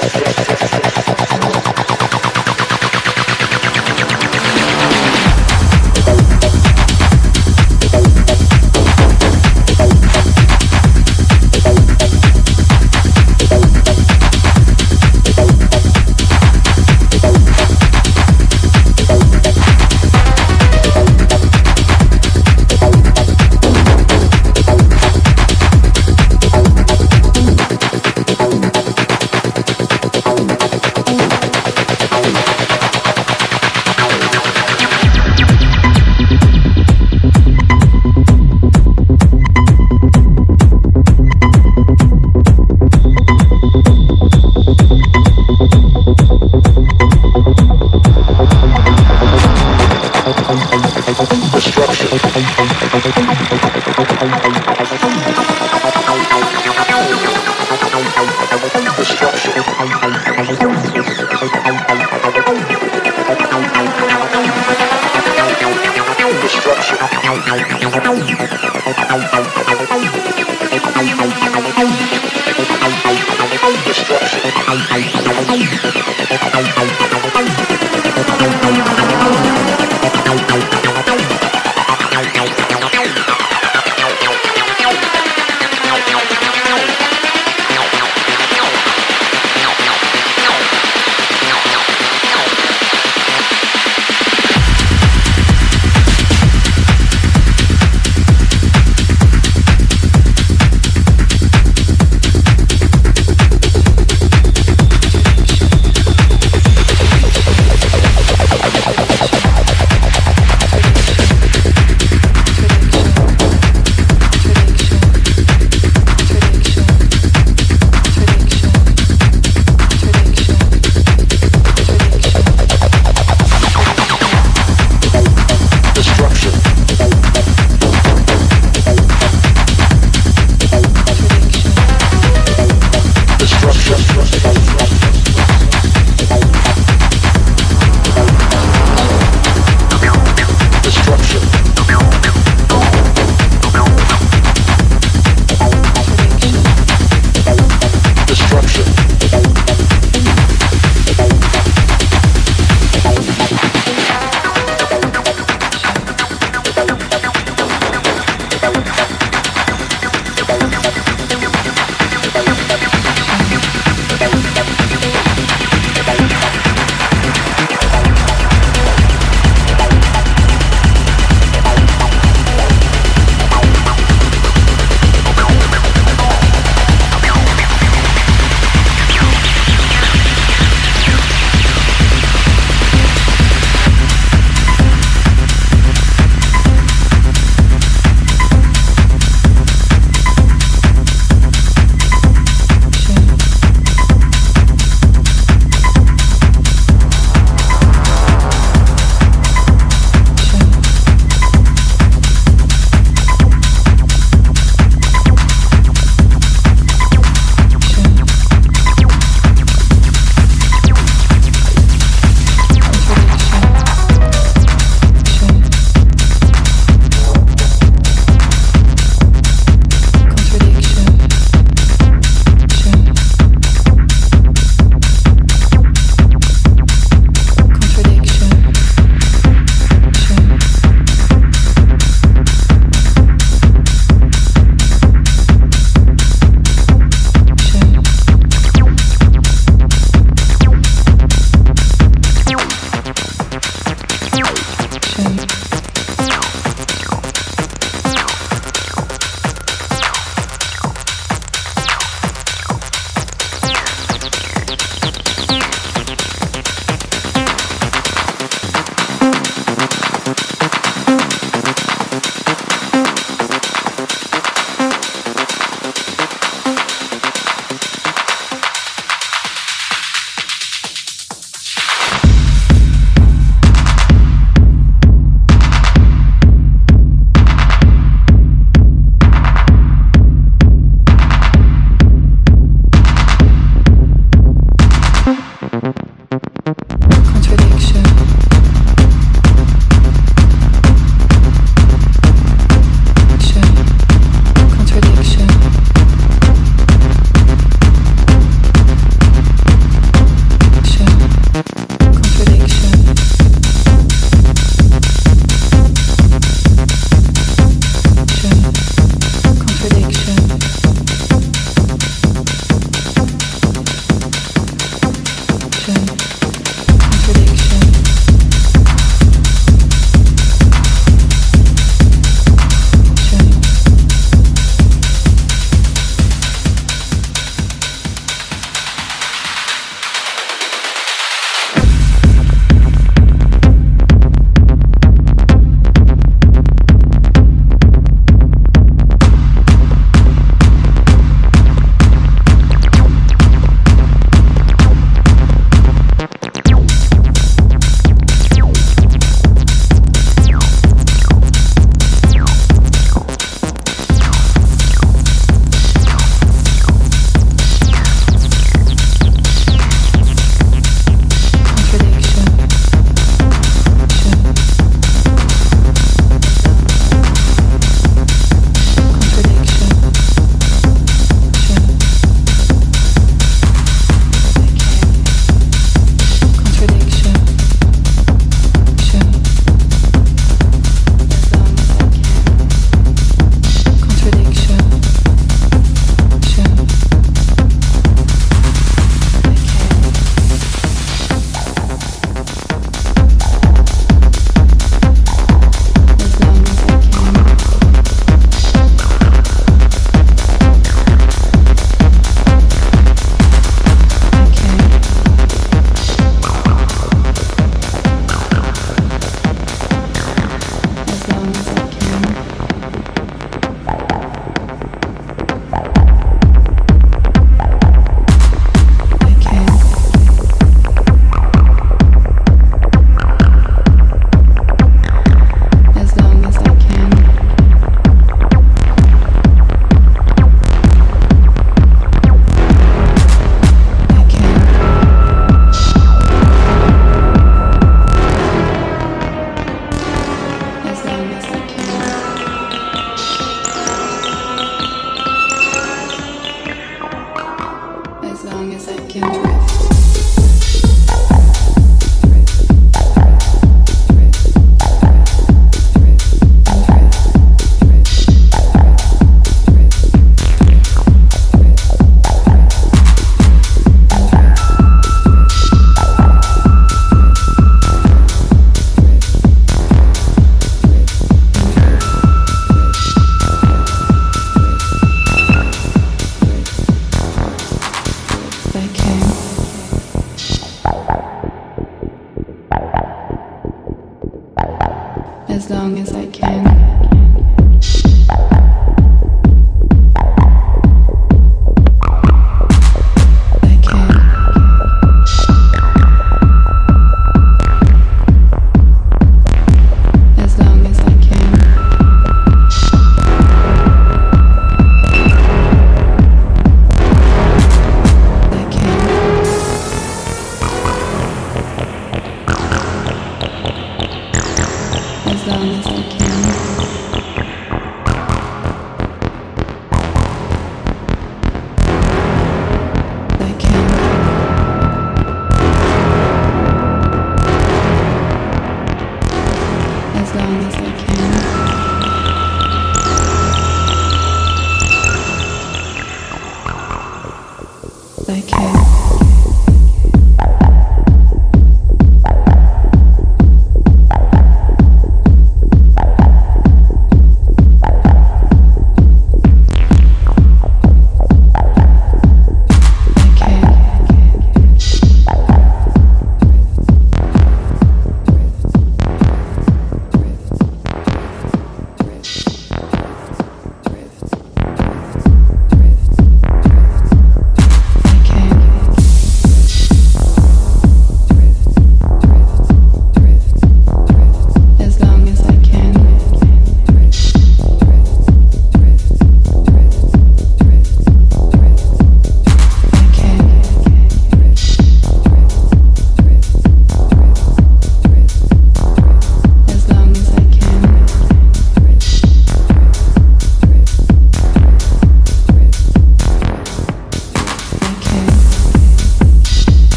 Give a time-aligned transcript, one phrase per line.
[0.00, 1.39] パパパパパパパパ。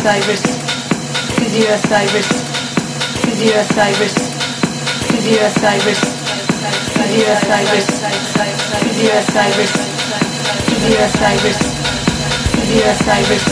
[0.00, 0.40] Osiris,
[1.36, 2.28] Physio Osiris,
[3.20, 4.14] Physio Osiris,
[5.10, 6.00] Physio Osiris,
[6.96, 7.86] Physio Osiris,
[8.80, 9.72] Physio Osiris,
[10.64, 11.60] Physio Osiris,
[12.56, 13.44] Physio Osiris,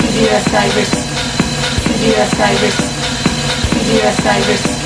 [0.00, 0.92] Physio Osiris,
[1.84, 2.78] Physio Osiris,
[3.70, 4.79] Physio Osiris.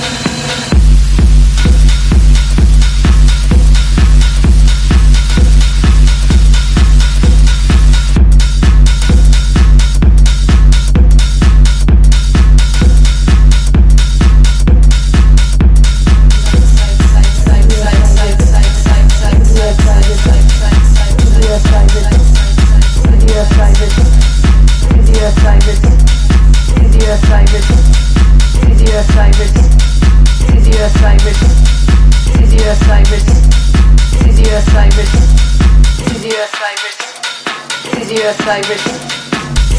[38.54, 38.84] Osiris.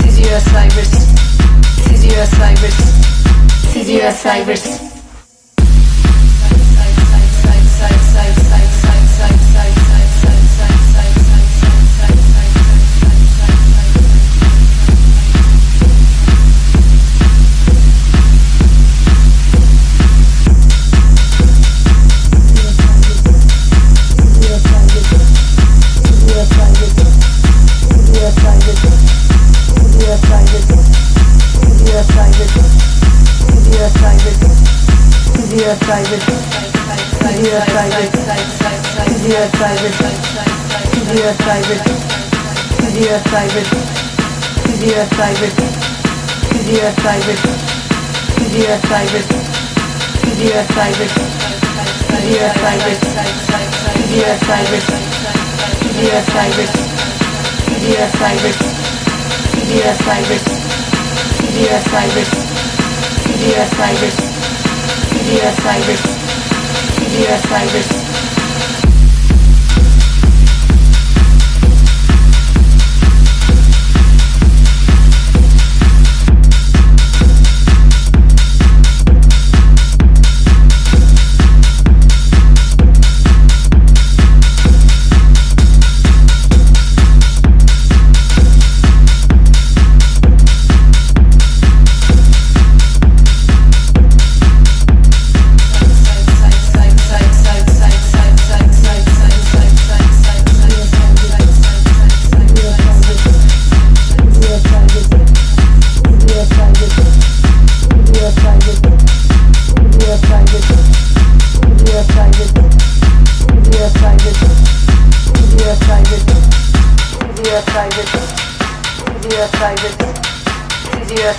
[0.01, 0.91] This is your Osiris.
[1.77, 2.77] This is your Osiris.
[3.63, 4.84] This is your Osiris.
[47.05, 47.39] Cyrus,
[48.49, 49.27] Sierra Cyrus,
[50.33, 51.13] Sierra Cyrus,
[52.09, 52.99] Sierra Cyrus,
[54.09, 54.85] Sierra Cyrus,
[55.93, 56.73] Sierra Cyrus,
[57.61, 58.57] Sierra Cyrus,
[59.53, 60.45] Sierra Cyrus,
[61.37, 62.33] Sierra Cyrus,
[63.21, 64.17] Sierra Cyrus,
[65.11, 66.01] Sierra Cyrus,
[66.97, 68.04] Sierra Cyrus.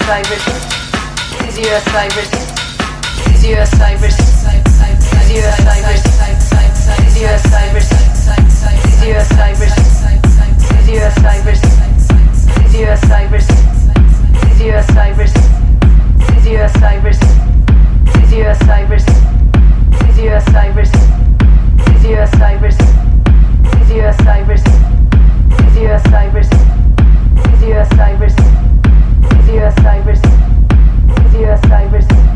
[0.06, 0.44] Cyrus.
[1.42, 2.30] This is your Cyrus.
[2.30, 4.16] This is your Cyrus.
[4.16, 6.02] This is your Cyrus.
[6.06, 7.88] This is your Cyrus.
[7.90, 9.74] This is your Cyrus.
[9.74, 11.60] This is your Cyrus.
[11.60, 13.46] This is your Cyrus.
[13.50, 15.26] This is your Cyrus.
[16.22, 17.18] This is your Cyrus.
[18.06, 19.02] This is your Cyrus.
[19.98, 20.86] This is your Cyrus.
[21.76, 22.78] This is your Cyrus.
[23.72, 24.62] This is your Cyrus.
[25.50, 26.48] This is your Cyrus.
[27.42, 28.65] This is your Cyrus.
[29.46, 30.20] Zero cybers.
[31.32, 32.35] Zero cybers.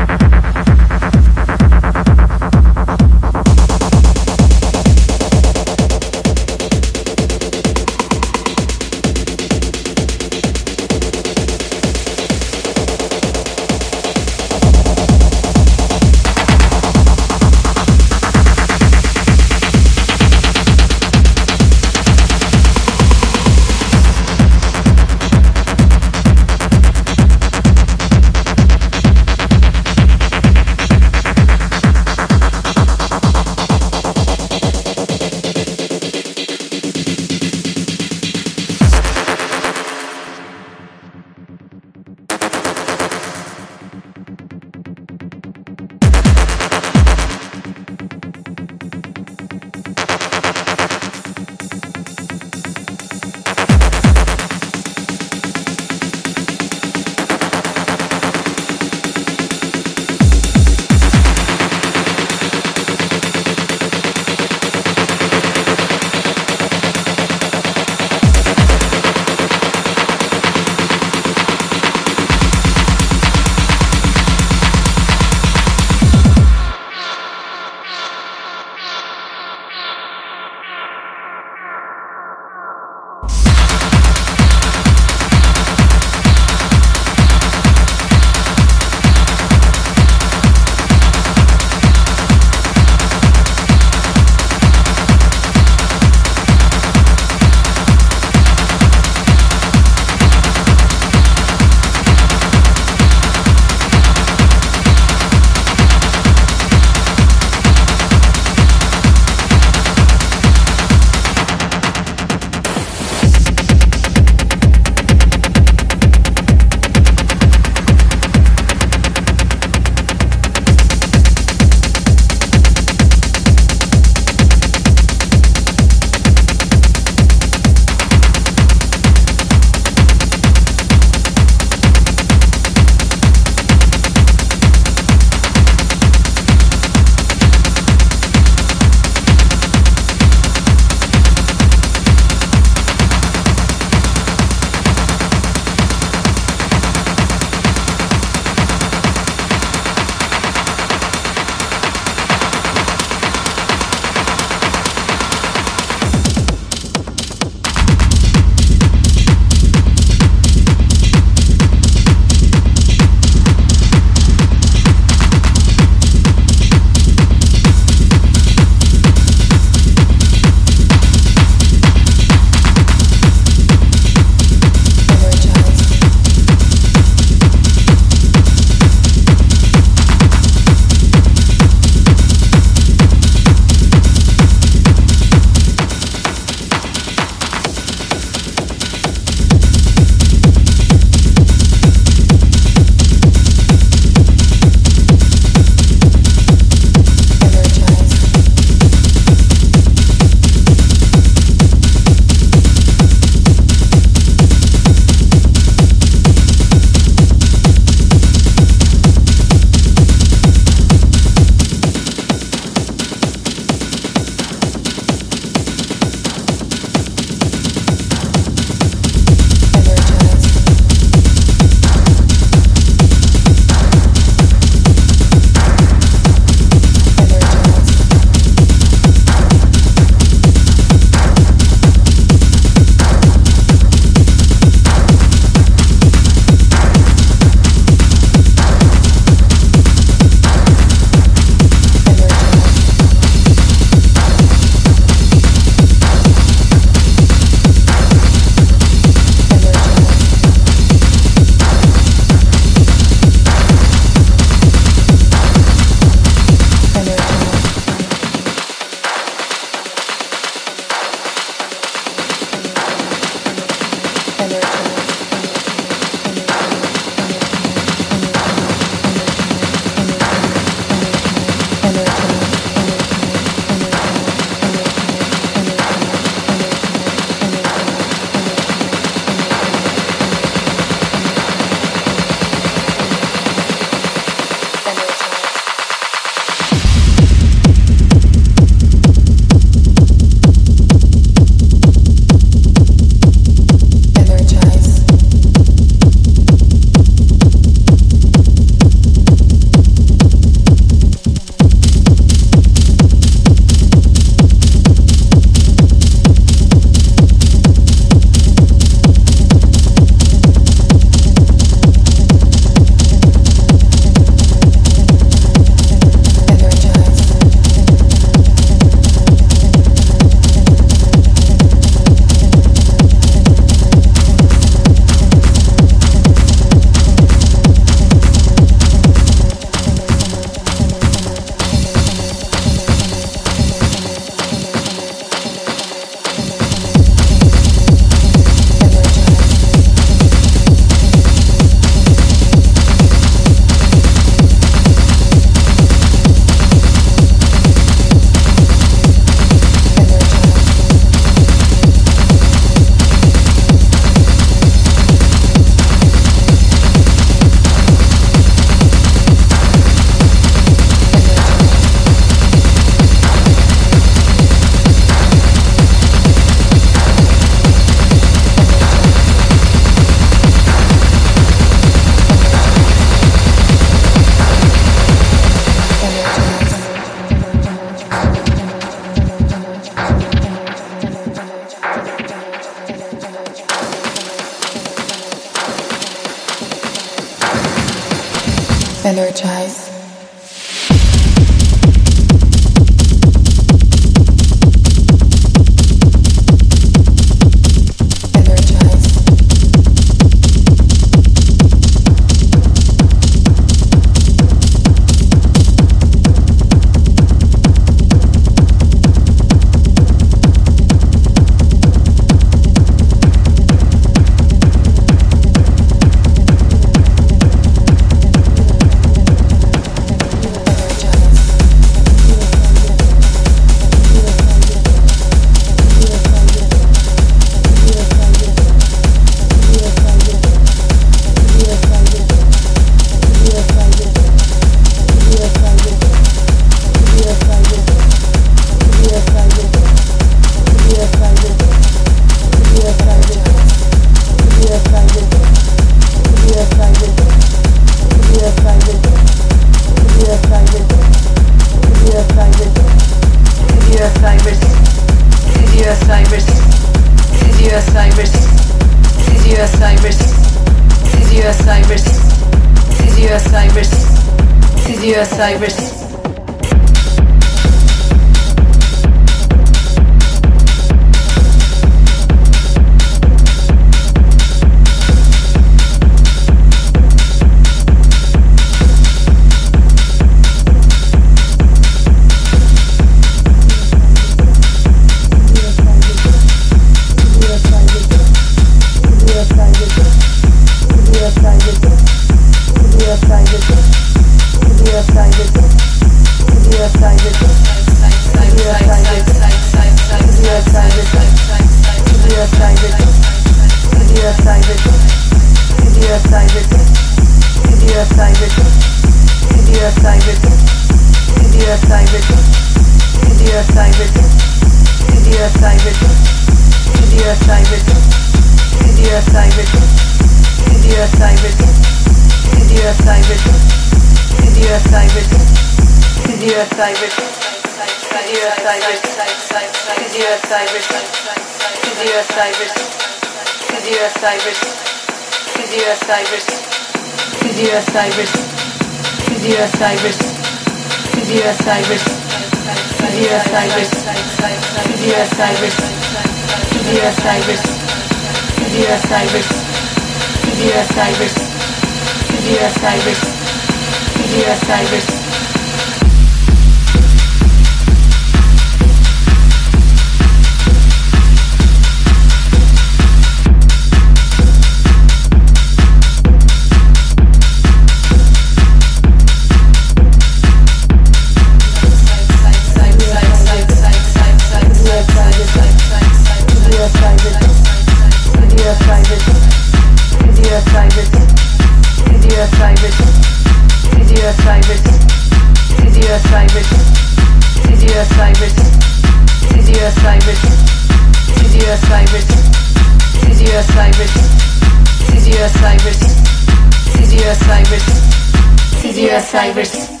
[599.30, 600.00] Cyrus.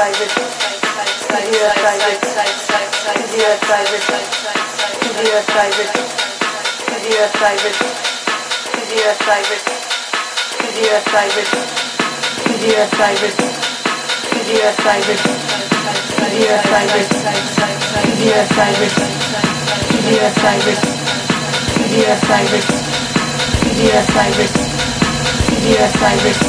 [0.00, 4.00] private, to hear a private, to hear a private,
[4.96, 5.92] to hear a private,
[6.88, 7.76] to hear a private,
[8.72, 9.60] to hear a private,
[10.56, 11.52] to hear a private,
[12.48, 13.36] to hear a private,
[14.24, 19.04] to hear a private, to hear a private, to hear a private, to
[20.00, 22.68] hear a private, to hear a private,
[23.60, 26.40] to hear a private, to hear a private,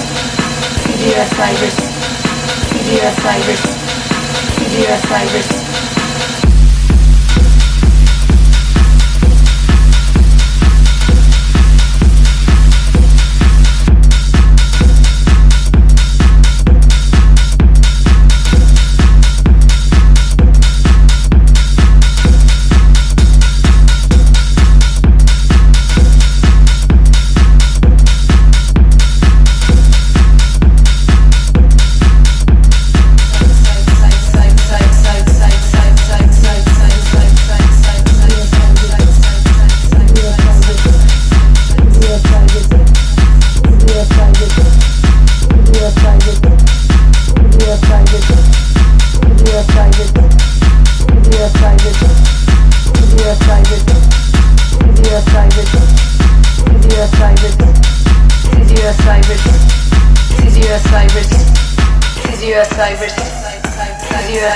[0.86, 1.91] to hear a private.
[3.00, 3.64] Osiris,
[4.92, 5.61] Osiris.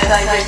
[0.06, 0.46] Cyber,